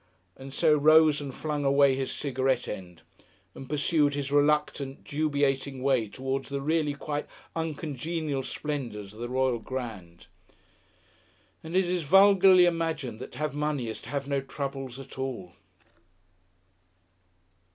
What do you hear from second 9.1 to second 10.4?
of the Royal Grand....